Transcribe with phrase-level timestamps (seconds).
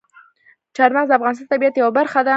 [0.77, 2.29] چار مغز د افغانستان د طبیعت یوه برخه ده.